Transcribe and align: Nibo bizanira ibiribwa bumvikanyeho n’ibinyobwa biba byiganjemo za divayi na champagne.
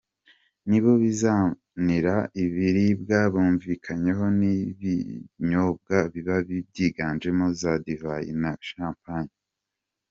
Nibo 0.67 0.91
bizanira 1.03 2.15
ibiribwa 2.43 3.19
bumvikanyeho 3.33 4.25
n’ibinyobwa 4.39 5.95
biba 6.11 6.37
byiganjemo 6.69 7.45
za 7.61 7.71
divayi 7.85 8.31
na 8.43 8.51
champagne. 8.69 9.35